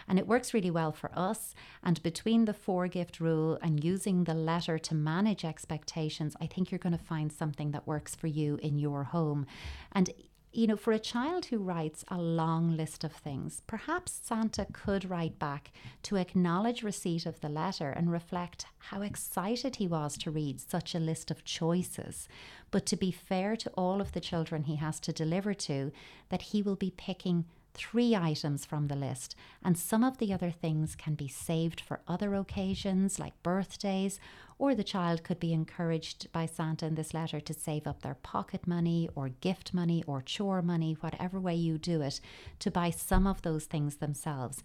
And 0.08 0.18
it 0.18 0.26
works 0.26 0.54
really 0.54 0.70
well 0.70 0.90
for 0.90 1.10
us. 1.14 1.54
And 1.84 2.02
between 2.02 2.46
the 2.46 2.54
four 2.54 2.88
gift 2.88 3.20
rule 3.20 3.58
and 3.62 3.84
using 3.84 4.24
the 4.24 4.34
letter 4.34 4.78
to 4.78 4.94
manage 4.94 5.44
expectations, 5.44 6.34
I 6.40 6.46
think 6.46 6.70
you're 6.70 6.78
going 6.78 6.98
to 6.98 7.04
find 7.04 7.32
something 7.32 7.70
that 7.72 7.86
works 7.86 8.14
for 8.14 8.26
you 8.26 8.58
in 8.62 8.78
your 8.78 9.04
home. 9.04 9.46
And 9.92 10.10
you 10.58 10.66
know, 10.66 10.76
for 10.76 10.92
a 10.92 10.98
child 10.98 11.46
who 11.46 11.58
writes 11.58 12.04
a 12.08 12.18
long 12.18 12.76
list 12.76 13.04
of 13.04 13.12
things, 13.12 13.62
perhaps 13.68 14.20
Santa 14.24 14.66
could 14.72 15.08
write 15.08 15.38
back 15.38 15.70
to 16.02 16.16
acknowledge 16.16 16.82
receipt 16.82 17.26
of 17.26 17.40
the 17.40 17.48
letter 17.48 17.90
and 17.90 18.10
reflect 18.10 18.66
how 18.78 19.02
excited 19.02 19.76
he 19.76 19.86
was 19.86 20.18
to 20.18 20.32
read 20.32 20.60
such 20.60 20.96
a 20.96 20.98
list 20.98 21.30
of 21.30 21.44
choices. 21.44 22.28
But 22.72 22.86
to 22.86 22.96
be 22.96 23.12
fair 23.12 23.54
to 23.54 23.70
all 23.76 24.00
of 24.00 24.10
the 24.10 24.20
children 24.20 24.64
he 24.64 24.74
has 24.76 24.98
to 25.00 25.12
deliver 25.12 25.54
to, 25.54 25.92
that 26.28 26.42
he 26.42 26.60
will 26.60 26.74
be 26.74 26.90
picking 26.90 27.44
three 27.78 28.14
items 28.14 28.64
from 28.64 28.88
the 28.88 28.96
list, 28.96 29.36
and 29.64 29.78
some 29.78 30.02
of 30.02 30.18
the 30.18 30.32
other 30.32 30.50
things 30.50 30.96
can 30.96 31.14
be 31.14 31.28
saved 31.28 31.80
for 31.80 32.00
other 32.08 32.34
occasions 32.34 33.18
like 33.18 33.42
birthdays, 33.42 34.18
or 34.58 34.74
the 34.74 34.82
child 34.82 35.22
could 35.22 35.38
be 35.38 35.52
encouraged 35.52 36.30
by 36.32 36.44
Santa 36.44 36.86
in 36.86 36.96
this 36.96 37.14
letter 37.14 37.40
to 37.40 37.54
save 37.54 37.86
up 37.86 38.02
their 38.02 38.16
pocket 38.16 38.66
money 38.66 39.08
or 39.14 39.28
gift 39.28 39.72
money 39.72 40.02
or 40.06 40.20
chore 40.20 40.60
money, 40.60 40.96
whatever 41.00 41.38
way 41.38 41.54
you 41.54 41.78
do 41.78 42.02
it, 42.02 42.20
to 42.58 42.70
buy 42.70 42.90
some 42.90 43.26
of 43.26 43.42
those 43.42 43.66
things 43.66 43.96
themselves. 43.96 44.64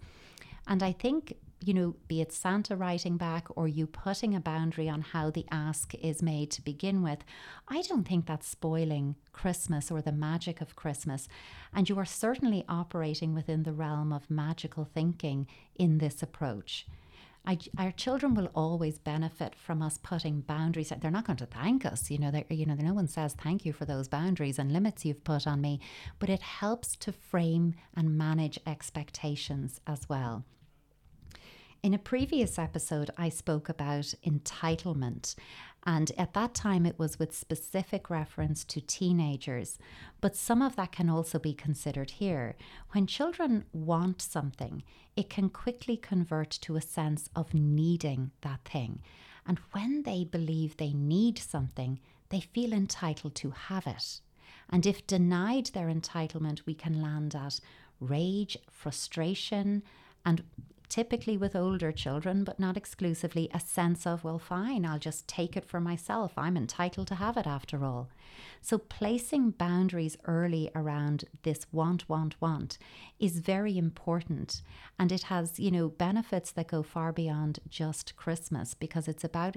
And 0.68 0.82
I 0.82 0.92
think 0.92 1.36
you 1.66 1.74
know, 1.74 1.96
be 2.08 2.22
it 2.22 2.32
Santa 2.32 2.76
writing 2.76 3.18
back 3.18 3.48
or 3.56 3.68
you 3.68 3.88
putting 3.88 4.36
a 4.36 4.40
boundary 4.40 4.90
on 4.90 5.02
how 5.02 5.30
the 5.30 5.46
ask 5.52 5.94
is 5.96 6.22
made 6.22 6.52
to 6.52 6.62
begin 6.62 7.02
with, 7.02 7.24
I 7.68 7.82
don't 7.84 8.08
think 8.08 8.26
that's 8.26 8.48
spoiling 8.48 9.16
Christmas 9.32 9.90
or 9.90 10.02
the 10.02 10.12
magic 10.12 10.62
of 10.62 10.76
Christmas. 10.76 11.28
And 11.74 11.88
you 11.90 11.98
are 12.00 12.06
certainly 12.06 12.66
operating 12.68 13.34
within 13.34 13.64
the 13.64 13.74
realm 13.74 14.12
of 14.12 14.30
magical 14.30 14.86
thinking 14.86 15.48
in 15.76 16.00
this 16.00 16.22
approach. 16.22 16.86
I, 17.46 17.58
our 17.78 17.92
children 17.92 18.36
will 18.36 18.50
always 18.56 19.00
benefit 19.00 19.54
from 19.54 19.82
us 19.82 19.98
putting 19.98 20.42
boundaries. 20.42 20.94
They're 20.98 21.12
not 21.12 21.28
going 21.28 21.38
to 21.38 21.46
thank 21.46 21.86
us, 21.86 22.10
you 22.10 22.18
know. 22.18 22.32
You 22.50 22.66
know, 22.66 22.76
no 22.76 22.94
one 22.94 23.08
says 23.08 23.34
thank 23.34 23.66
you 23.66 23.74
for 23.74 23.84
those 23.84 24.08
boundaries 24.08 24.58
and 24.58 24.72
limits 24.72 25.04
you've 25.04 25.26
put 25.26 25.46
on 25.46 25.60
me, 25.60 25.82
but 26.20 26.30
it 26.30 26.42
helps 26.42 26.96
to 26.98 27.12
frame 27.12 27.76
and 27.96 28.18
manage 28.18 28.60
expectations 28.66 29.82
as 29.86 30.08
well. 30.08 30.46
In 31.84 31.94
a 31.94 32.00
previous 32.00 32.58
episode, 32.58 33.12
I 33.18 33.28
spoke 33.28 33.68
about 33.68 34.14
entitlement, 34.26 35.36
and 35.86 36.14
at 36.18 36.34
that 36.34 36.54
time 36.54 36.86
it 36.86 36.98
was 36.98 37.20
with 37.20 37.36
specific 37.36 38.10
reference 38.10 38.64
to 38.64 38.80
teenagers, 38.80 39.78
but 40.22 40.38
some 40.38 40.62
of 40.62 40.78
that 40.78 40.94
can 40.94 41.10
also 41.10 41.40
be 41.40 41.54
considered 41.54 42.12
here. 42.12 42.56
When 42.92 43.06
children 43.06 43.66
want 43.74 44.22
something, 44.22 44.84
it 45.18 45.30
can 45.30 45.50
quickly 45.50 45.98
convert 45.98 46.52
to 46.62 46.78
a 46.78 46.82
sense 46.82 47.30
of 47.36 47.54
needing 47.54 48.32
that 48.44 48.64
thing. 48.64 49.02
And 49.46 49.60
when 49.74 50.04
they 50.04 50.24
believe 50.24 50.78
they 50.78 50.94
need 50.94 51.38
something, 51.38 52.00
they 52.30 52.40
feel 52.40 52.72
entitled 52.72 53.36
to 53.36 53.52
have 53.52 53.88
it. 53.88 54.22
And 54.70 54.86
if 54.86 55.06
denied 55.06 55.66
their 55.74 55.88
entitlement, 55.88 56.62
we 56.66 56.76
can 56.76 57.02
land 57.02 57.36
at 57.36 57.60
rage, 58.00 58.58
frustration, 58.72 59.84
and 60.26 60.44
typically 60.94 61.36
with 61.36 61.56
older 61.56 61.92
children, 61.92 62.44
but 62.44 62.60
not 62.60 62.78
exclusively, 62.78 63.50
a 63.52 63.60
sense 63.60 64.06
of, 64.06 64.24
well, 64.24 64.38
fine, 64.38 64.86
I'll 64.86 65.00
just 65.00 65.28
take 65.28 65.58
it 65.58 65.66
for 65.66 65.80
myself. 65.80 66.34
I'm 66.38 66.56
entitled 66.56 67.08
to 67.08 67.16
have 67.16 67.36
it 67.36 67.48
after 67.48 67.84
all. 67.84 68.10
So, 68.62 68.78
placing 68.78 69.52
boundaries 69.52 70.18
early 70.26 70.70
around 70.76 71.26
this 71.42 71.66
want, 71.72 72.08
want, 72.08 72.40
want 72.40 72.78
is 73.20 73.40
very 73.40 73.76
important. 73.76 74.62
And 75.00 75.12
it 75.12 75.24
has, 75.24 75.60
you 75.60 75.72
know, 75.72 75.90
benefits 75.90 76.52
that 76.52 76.68
go 76.68 76.84
far 76.84 77.12
beyond 77.12 77.58
just 77.68 78.16
Christmas 78.16 78.76
because 78.76 79.08
it's 79.08 79.24
about 79.24 79.56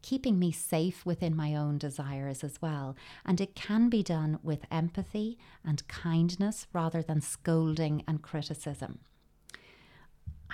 keeping 0.00 0.38
me 0.38 0.50
safe 0.50 1.04
within 1.04 1.36
my 1.36 1.54
own 1.54 1.76
desires 1.76 2.42
as 2.42 2.62
well. 2.62 2.96
And 3.26 3.38
it 3.38 3.54
can 3.54 3.90
be 3.90 4.02
done 4.02 4.38
with 4.42 4.64
empathy 4.70 5.36
and 5.62 5.86
kindness 5.88 6.66
rather 6.72 7.02
than 7.02 7.20
scolding 7.20 8.02
and 8.08 8.22
criticism. 8.22 9.00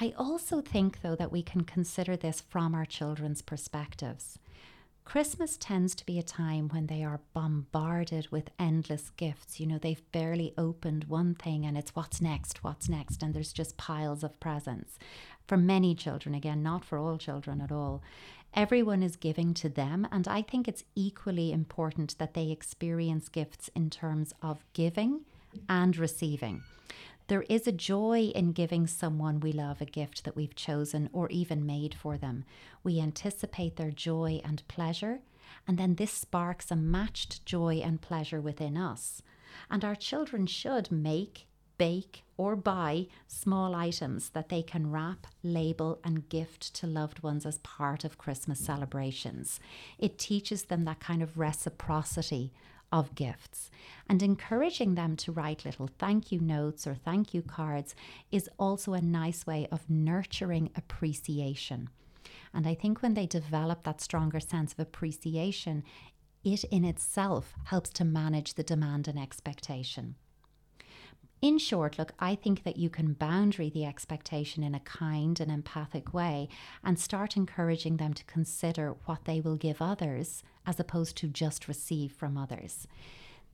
I 0.03 0.15
also 0.17 0.63
think, 0.63 1.03
though, 1.03 1.17
that 1.17 1.31
we 1.31 1.43
can 1.43 1.65
consider 1.65 2.17
this 2.17 2.41
from 2.41 2.75
our 2.75 2.87
children's 2.87 3.43
perspectives. 3.43 4.39
Christmas 5.05 5.59
tends 5.59 5.95
to 5.97 6.07
be 6.07 6.19
a 6.19 6.23
time 6.23 6.69
when 6.69 6.87
they 6.87 7.03
are 7.03 7.21
bombarded 7.35 8.29
with 8.31 8.51
endless 8.59 9.11
gifts. 9.11 9.61
You 9.61 9.67
know, 9.67 9.77
they've 9.79 10.11
barely 10.13 10.55
opened 10.57 11.05
one 11.05 11.35
thing 11.35 11.67
and 11.67 11.77
it's 11.77 11.95
what's 11.97 12.21
next, 12.21 12.63
what's 12.65 12.89
next, 12.89 13.23
and 13.23 13.35
there's 13.35 13.53
just 13.53 13.77
piles 13.77 14.23
of 14.23 14.39
presents. 14.41 14.99
For 15.47 15.57
many 15.57 15.95
children, 15.95 16.35
again, 16.35 16.63
not 16.63 16.85
for 16.85 16.97
all 16.97 17.19
children 17.19 17.61
at 17.61 17.73
all. 17.73 18.03
Everyone 18.55 19.03
is 19.03 19.17
giving 19.17 19.53
to 19.55 19.69
them, 19.69 20.09
and 20.11 20.27
I 20.27 20.43
think 20.43 20.67
it's 20.67 20.85
equally 20.95 21.53
important 21.53 22.17
that 22.19 22.35
they 22.35 22.51
experience 22.51 23.29
gifts 23.29 23.69
in 23.75 23.91
terms 23.91 24.33
of 24.43 24.65
giving 24.73 25.23
and 25.69 25.97
receiving. 25.97 26.63
There 27.31 27.43
is 27.43 27.69
a 27.69 27.73
joy 27.73 28.33
in 28.35 28.51
giving 28.51 28.89
someone 28.89 29.39
we 29.39 29.53
love 29.53 29.81
a 29.81 29.85
gift 29.85 30.25
that 30.25 30.35
we've 30.35 30.57
chosen 30.57 31.09
or 31.13 31.29
even 31.29 31.65
made 31.65 31.95
for 31.95 32.19
them. 32.19 32.45
We 32.83 32.99
anticipate 32.99 33.77
their 33.77 33.93
joy 33.93 34.41
and 34.45 34.67
pleasure, 34.67 35.21
and 35.65 35.79
then 35.79 35.95
this 35.95 36.11
sparks 36.11 36.73
a 36.73 36.77
matched 36.77 37.47
joy 37.47 37.83
and 37.85 38.01
pleasure 38.01 38.41
within 38.41 38.77
us. 38.77 39.23
And 39.71 39.85
our 39.85 39.95
children 39.95 40.49
should 40.49 40.91
make, 40.91 41.47
bake, 41.79 42.25
or 42.37 42.57
buy 42.57 43.07
small 43.29 43.77
items 43.77 44.31
that 44.31 44.49
they 44.49 44.65
can 44.65 44.91
wrap, 44.91 45.29
label, 45.45 46.01
and 46.03 46.29
gift 46.29 46.75
to 46.75 46.89
loved 46.89 47.23
ones 47.23 47.47
as 47.47 47.59
part 47.59 48.03
of 48.03 48.19
Christmas 48.19 48.59
celebrations. 48.59 49.61
It 50.01 50.19
teaches 50.19 50.65
them 50.65 50.85
that 50.87 50.99
kind 50.99 51.23
of 51.23 51.39
reciprocity 51.39 52.53
of 52.93 53.15
gifts. 53.15 53.71
And 54.09 54.23
encouraging 54.23 54.95
them 54.95 55.17
to 55.17 55.33
write 55.33 55.65
little 55.65 55.89
thank 55.99 56.33
you 56.33 56.41
notes 56.41 56.87
or 56.87 56.95
thank 56.95 57.33
you 57.33 57.43
cards 57.43 57.95
is 58.31 58.51
also 58.59 58.93
a 58.93 59.01
nice 59.01 59.47
way 59.47 59.69
of 59.71 59.89
nurturing 59.89 60.71
appreciation. 60.77 61.89
And 62.53 62.67
I 62.67 62.75
think 62.75 63.03
when 63.03 63.15
they 63.15 63.27
develop 63.27 63.85
that 63.85 64.01
stronger 64.01 64.41
sense 64.41 64.73
of 64.73 64.81
appreciation, 64.81 65.85
it 66.43 66.65
in 66.65 66.85
itself 66.85 67.55
helps 67.65 67.91
to 67.91 68.05
manage 68.05 68.55
the 68.55 68.63
demand 68.63 69.07
and 69.07 69.19
expectation. 69.19 70.17
In 71.43 71.57
short, 71.57 71.99
look, 71.99 72.13
I 72.19 72.35
think 72.35 72.65
that 72.65 72.77
you 72.77 72.91
can 72.91 73.15
boundary 73.15 73.71
the 73.71 73.87
expectation 73.87 74.63
in 74.63 74.75
a 74.75 74.81
kind 74.81 75.41
and 75.41 75.51
empathic 75.51 76.13
way 76.13 76.51
and 76.85 76.99
start 76.99 77.35
encouraging 77.35 77.97
them 77.97 78.13
to 78.13 78.25
consider 78.25 78.95
what 79.07 79.25
they 79.25 79.41
will 79.41 79.57
give 79.57 79.81
others 79.81 80.43
as 80.67 80.79
opposed 80.79 81.17
to 81.17 81.29
just 81.29 81.67
receive 81.67 82.13
from 82.13 82.37
others. 82.37 82.87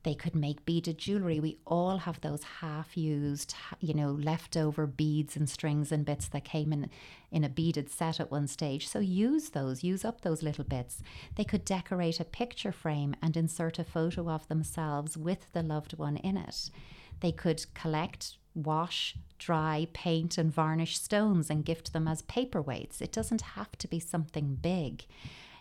They 0.03 0.15
could 0.15 0.35
make 0.35 0.65
beaded 0.65 0.97
jewelry. 0.97 1.39
We 1.39 1.59
all 1.65 1.99
have 1.99 2.19
those 2.19 2.43
half 2.43 2.97
used, 2.97 3.55
you 3.79 3.93
know, 3.93 4.11
leftover 4.11 4.85
beads 4.85 5.37
and 5.37 5.49
strings 5.49 5.89
and 5.91 6.05
bits 6.05 6.27
that 6.27 6.43
came 6.43 6.73
in 6.73 6.89
in 7.31 7.45
a 7.45 7.49
beaded 7.49 7.89
set 7.89 8.19
at 8.19 8.31
one 8.31 8.47
stage. 8.47 8.87
So 8.87 8.99
use 8.99 9.49
those, 9.49 9.83
use 9.83 10.03
up 10.03 10.21
those 10.21 10.43
little 10.43 10.65
bits. 10.65 11.01
They 11.35 11.45
could 11.45 11.63
decorate 11.63 12.19
a 12.19 12.25
picture 12.25 12.73
frame 12.73 13.15
and 13.21 13.37
insert 13.37 13.79
a 13.79 13.85
photo 13.85 14.29
of 14.29 14.47
themselves 14.49 15.17
with 15.17 15.51
the 15.53 15.63
loved 15.63 15.97
one 15.97 16.17
in 16.17 16.35
it. 16.35 16.69
They 17.19 17.31
could 17.31 17.65
collect, 17.73 18.37
wash, 18.53 19.15
dry, 19.37 19.87
paint, 19.93 20.37
and 20.37 20.51
varnish 20.53 20.99
stones 20.99 21.49
and 21.49 21.65
gift 21.65 21.93
them 21.93 22.07
as 22.07 22.21
paperweights. 22.23 23.01
It 23.01 23.11
doesn't 23.11 23.41
have 23.41 23.71
to 23.77 23.87
be 23.87 23.99
something 23.99 24.55
big. 24.55 25.05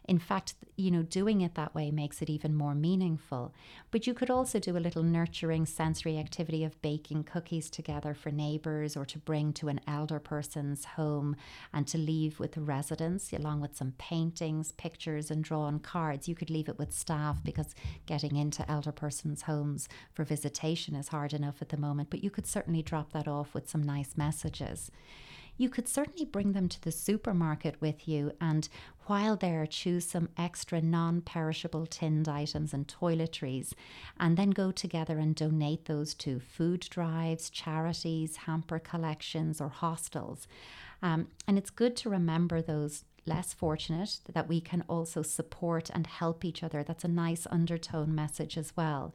In 0.08 0.18
fact, 0.20 0.54
you 0.76 0.90
know, 0.90 1.02
doing 1.02 1.40
it 1.40 1.54
that 1.56 1.74
way 1.74 1.90
makes 1.90 2.22
it 2.22 2.30
even 2.30 2.54
more 2.54 2.74
meaningful. 2.74 3.52
But 3.90 4.06
you 4.06 4.14
could 4.14 4.30
also 4.30 4.60
do 4.60 4.76
a 4.76 4.78
little 4.78 5.02
nurturing 5.02 5.66
sensory 5.66 6.16
activity 6.18 6.62
of 6.62 6.80
baking 6.80 7.24
cookies 7.24 7.68
together 7.70 8.14
for 8.14 8.30
neighbours 8.30 8.96
or 8.96 9.04
to 9.06 9.18
bring 9.18 9.52
to 9.54 9.68
an 9.68 9.80
elder 9.86 10.20
person's 10.20 10.84
home 10.84 11.34
and 11.72 11.88
to 11.88 11.98
leave 11.98 12.38
with 12.38 12.52
the 12.52 12.60
residents, 12.60 13.32
along 13.32 13.60
with 13.60 13.76
some 13.76 13.94
paintings, 13.98 14.72
pictures, 14.72 15.30
and 15.30 15.42
drawn 15.42 15.80
cards. 15.80 16.28
You 16.28 16.36
could 16.36 16.50
leave 16.50 16.68
it 16.68 16.78
with 16.78 16.92
staff 16.92 17.42
because 17.42 17.74
getting 18.06 18.36
into 18.36 18.70
elder 18.70 18.92
persons' 18.92 19.42
homes 19.42 19.88
for 20.12 20.24
visitation 20.24 20.94
is 20.94 21.08
hard 21.08 21.32
enough 21.32 21.60
at 21.60 21.70
the 21.70 21.76
moment, 21.76 22.10
but 22.10 22.22
you 22.22 22.30
could 22.30 22.46
certainly 22.46 22.82
drop 22.82 23.12
that 23.12 23.26
off 23.26 23.54
with 23.54 23.68
some 23.68 23.82
nice 23.82 24.16
messages 24.16 24.90
you 25.56 25.68
could 25.68 25.88
certainly 25.88 26.24
bring 26.24 26.52
them 26.52 26.68
to 26.68 26.80
the 26.82 26.92
supermarket 26.92 27.80
with 27.80 28.06
you 28.06 28.32
and 28.40 28.68
while 29.06 29.36
there 29.36 29.66
choose 29.66 30.04
some 30.04 30.28
extra 30.36 30.80
non 30.80 31.20
perishable 31.20 31.86
tinned 31.86 32.28
items 32.28 32.74
and 32.74 32.88
toiletries 32.88 33.72
and 34.18 34.36
then 34.36 34.50
go 34.50 34.72
together 34.72 35.18
and 35.18 35.34
donate 35.34 35.84
those 35.84 36.12
to 36.14 36.40
food 36.40 36.80
drives, 36.90 37.48
charities, 37.48 38.36
hamper 38.36 38.78
collections, 38.78 39.60
or 39.60 39.68
hostels. 39.68 40.48
Um, 41.02 41.28
and 41.46 41.56
it's 41.56 41.70
good 41.70 41.96
to 41.96 42.10
remember 42.10 42.60
those 42.60 43.04
less 43.26 43.52
fortunate 43.52 44.20
that 44.32 44.48
we 44.48 44.60
can 44.60 44.84
also 44.88 45.22
support 45.22 45.90
and 45.90 46.06
help 46.06 46.44
each 46.44 46.62
other. 46.62 46.82
That's 46.82 47.04
a 47.04 47.08
nice 47.08 47.46
undertone 47.50 48.14
message 48.14 48.56
as 48.56 48.76
well. 48.76 49.14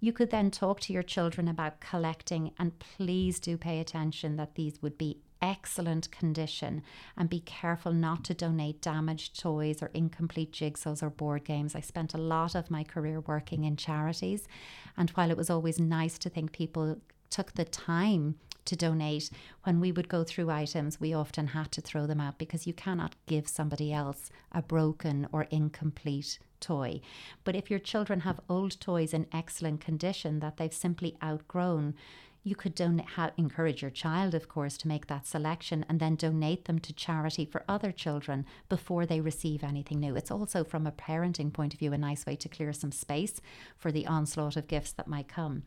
You 0.00 0.12
could 0.12 0.30
then 0.30 0.50
talk 0.50 0.78
to 0.80 0.92
your 0.92 1.02
children 1.02 1.48
about 1.48 1.80
collecting, 1.80 2.52
and 2.58 2.78
please 2.78 3.40
do 3.40 3.56
pay 3.56 3.80
attention 3.80 4.36
that 4.36 4.54
these 4.54 4.80
would 4.80 4.96
be 4.96 5.18
excellent 5.40 6.10
condition 6.10 6.82
and 7.16 7.28
be 7.28 7.40
careful 7.40 7.92
not 7.92 8.24
to 8.24 8.34
donate 8.34 8.82
damaged 8.82 9.38
toys 9.38 9.82
or 9.82 9.90
incomplete 9.94 10.52
jigsaws 10.52 11.02
or 11.02 11.10
board 11.10 11.44
games. 11.44 11.74
I 11.74 11.80
spent 11.80 12.14
a 12.14 12.18
lot 12.18 12.54
of 12.54 12.70
my 12.70 12.84
career 12.84 13.20
working 13.20 13.64
in 13.64 13.76
charities, 13.76 14.48
and 14.96 15.10
while 15.10 15.30
it 15.30 15.36
was 15.36 15.50
always 15.50 15.78
nice 15.78 16.18
to 16.18 16.30
think 16.30 16.52
people 16.52 17.00
took 17.30 17.52
the 17.52 17.64
time 17.64 18.36
to 18.64 18.76
donate, 18.76 19.30
when 19.64 19.80
we 19.80 19.90
would 19.90 20.08
go 20.08 20.22
through 20.24 20.50
items, 20.50 21.00
we 21.00 21.14
often 21.14 21.48
had 21.48 21.72
to 21.72 21.80
throw 21.80 22.06
them 22.06 22.20
out 22.20 22.38
because 22.38 22.66
you 22.66 22.74
cannot 22.74 23.16
give 23.26 23.48
somebody 23.48 23.92
else 23.92 24.30
a 24.52 24.60
broken 24.60 25.26
or 25.32 25.44
incomplete 25.50 26.38
toy. 26.60 27.00
But 27.44 27.56
if 27.56 27.70
your 27.70 27.78
children 27.78 28.20
have 28.20 28.40
old 28.48 28.78
toys 28.78 29.14
in 29.14 29.26
excellent 29.32 29.80
condition 29.80 30.40
that 30.40 30.58
they've 30.58 30.72
simply 30.72 31.16
outgrown, 31.22 31.94
You 32.42 32.54
could 32.54 32.80
ha- 33.14 33.32
encourage 33.36 33.82
your 33.82 33.90
child, 33.90 34.34
of 34.34 34.48
course, 34.48 34.76
to 34.78 34.88
make 34.88 35.06
that 35.06 35.26
selection 35.26 35.84
and 35.88 36.00
then 36.00 36.14
donate 36.14 36.64
them 36.64 36.78
to 36.80 36.92
charity 36.92 37.44
for 37.44 37.64
other 37.68 37.92
children 37.92 38.46
before 38.68 39.04
they 39.04 39.20
receive 39.20 39.62
anything 39.62 40.00
new. 40.00 40.16
It's 40.16 40.30
also, 40.30 40.64
from 40.64 40.86
a 40.86 40.92
parenting 40.92 41.52
point 41.52 41.74
of 41.74 41.80
view, 41.80 41.92
a 41.92 41.98
nice 41.98 42.24
way 42.24 42.36
to 42.36 42.48
clear 42.48 42.72
some 42.72 42.92
space 42.92 43.40
for 43.76 43.92
the 43.92 44.06
onslaught 44.06 44.56
of 44.56 44.68
gifts 44.68 44.92
that 44.92 45.08
might 45.08 45.28
come. 45.28 45.64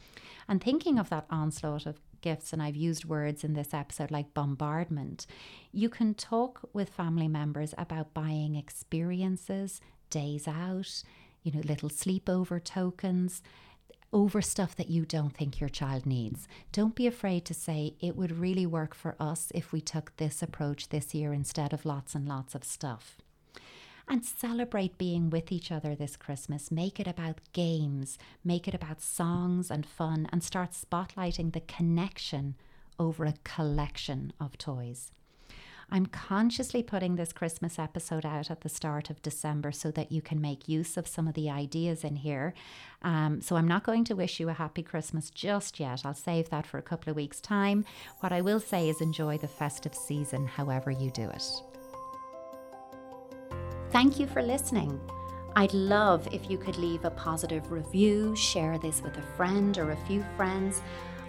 And 0.48 0.64
thinking 0.64 0.98
of 0.98 1.10
that 1.10 1.26
onslaught 1.30 1.86
of 1.86 2.00
gifts, 2.22 2.54
and 2.54 2.62
I've 2.62 2.76
used 2.76 3.06
words 3.06 3.44
in 3.44 3.54
this 3.54 3.74
episode 3.74 4.12
like 4.12 4.34
bombardment, 4.34 5.28
you 5.72 5.90
can 5.90 6.14
talk 6.14 6.62
with 6.74 6.90
family 6.90 7.28
members 7.28 7.74
about 7.78 8.14
buying 8.14 8.56
experiences, 8.56 9.82
days 10.10 10.48
out, 10.48 11.04
you 11.44 11.52
know, 11.52 11.62
little 11.62 11.90
sleepover 11.90 12.64
tokens 12.64 13.42
over 14.14 14.42
stuff 14.42 14.76
that 14.76 14.90
you 14.90 15.06
don't 15.06 15.36
think 15.36 15.60
your 15.60 15.70
child 15.70 16.06
needs. 16.06 16.48
Don't 16.72 16.96
be 16.96 17.08
afraid 17.08 17.46
to 17.46 17.54
say 17.54 17.96
it 18.00 18.16
would 18.16 18.40
really 18.40 18.66
work 18.66 18.94
for 18.94 19.16
us 19.20 19.52
if 19.56 19.72
we 19.72 19.82
took 19.82 20.16
this 20.18 20.42
approach 20.42 20.90
this 20.90 21.14
year 21.14 21.34
instead 21.34 21.74
of 21.74 21.86
lots 21.86 22.16
and 22.16 22.28
lots 22.28 22.56
of 22.56 22.64
stuff. 22.64 23.18
And 24.08 24.26
celebrate 24.26 24.98
being 24.98 25.30
with 25.30 25.52
each 25.52 25.72
other 25.72 25.96
this 25.96 26.18
Christmas. 26.18 26.72
Make 26.72 27.00
it 27.00 27.08
about 27.08 27.40
games, 27.54 28.18
make 28.44 28.68
it 28.68 28.74
about 28.74 29.02
songs 29.02 29.72
and 29.72 29.86
fun, 29.86 30.28
and 30.32 30.44
start 30.44 30.72
spotlighting 30.72 31.54
the 31.54 31.62
connection 31.62 32.56
over 33.00 33.24
a 33.26 33.36
collection 33.44 34.34
of 34.40 34.58
toys. 34.58 35.12
I'm 35.94 36.06
consciously 36.06 36.84
putting 36.84 37.18
this 37.18 37.34
Christmas 37.34 37.78
episode 37.78 38.26
out 38.26 38.50
at 38.50 38.62
the 38.62 38.70
start 38.70 39.10
of 39.10 39.22
December 39.22 39.74
so 39.74 39.92
that 39.92 40.10
you 40.10 40.22
can 40.22 40.40
make 40.40 40.70
use 40.70 40.96
of 40.96 41.06
some 41.06 41.28
of 41.28 41.34
the 41.34 41.50
ideas 41.50 42.06
in 42.06 42.16
here. 42.16 42.54
Um, 43.02 43.42
so 43.42 43.58
I'm 43.58 43.68
not 43.68 43.84
going 43.84 44.06
to 44.06 44.16
wish 44.16 44.40
you 44.40 44.48
a 44.48 44.54
happy 44.54 44.84
Christmas 44.84 45.30
just 45.30 45.82
yet. 45.82 46.04
I'll 46.06 46.14
save 46.14 46.50
that 46.50 46.66
for 46.66 46.78
a 46.78 46.82
couple 46.82 47.10
of 47.10 47.18
weeks' 47.18 47.42
time. 47.42 47.84
What 48.22 48.32
I 48.32 48.40
will 48.40 48.62
say 48.62 48.88
is 48.88 49.02
enjoy 49.02 49.38
the 49.38 49.50
festive 49.50 49.94
season 49.94 50.48
however 50.48 50.92
you 50.92 51.12
do 51.12 51.30
it. 51.30 51.44
Thank 53.92 54.18
you 54.18 54.28
for 54.28 54.42
listening. 54.42 54.98
I'd 55.58 55.74
love 55.74 56.26
if 56.32 56.50
you 56.50 56.58
could 56.58 56.78
leave 56.78 57.04
a 57.04 57.12
positive 57.12 57.70
review, 57.70 58.34
share 58.38 58.78
this 58.78 59.02
with 59.02 59.18
a 59.18 59.36
friend 59.36 59.78
or 59.78 59.92
a 59.92 60.06
few 60.08 60.24
friends, 60.38 60.82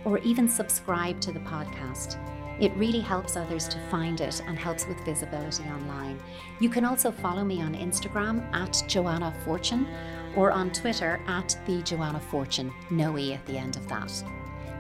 or 0.05 0.19
even 0.19 0.49
subscribe 0.49 1.21
to 1.23 1.33
the 1.33 1.41
podcast. 1.41 2.17
It 2.63 2.73
really 2.77 3.01
helps 3.01 3.37
others 3.37 3.67
to 3.69 3.79
find 3.91 4.21
it 4.21 4.41
and 4.47 4.57
helps 4.57 4.87
with 4.87 5.05
visibility 5.05 5.65
online. 5.65 6.21
You 6.61 6.69
can 6.69 6.85
also 6.85 7.11
follow 7.11 7.43
me 7.43 7.61
on 7.61 7.75
Instagram 7.75 8.41
at 8.55 8.85
Joanna 8.87 9.35
Fortune 9.45 9.89
or 10.37 10.53
on 10.53 10.71
Twitter 10.71 11.21
at 11.27 11.59
the 11.67 11.83
Joanna 11.83 12.21
Fortune, 12.21 12.73
no 12.89 13.19
E 13.19 13.35
at 13.35 13.45
the 13.47 13.59
end 13.59 13.75
of 13.75 13.89
that. 13.89 14.13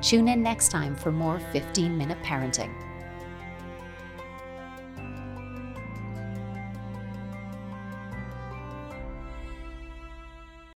Tune 0.00 0.28
in 0.28 0.44
next 0.44 0.68
time 0.68 0.94
for 0.94 1.10
more 1.10 1.40
15 1.52 1.98
minute 1.98 2.22
parenting. 2.22 2.72